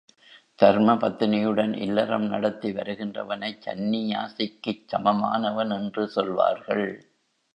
[0.59, 6.87] தர்மபத்தினியுடன் இல்லறம் நடத்தி வருகின்றவனைச் சந்நியாசிக்குச் சமமானவன் என்று சொல்வார்கள்.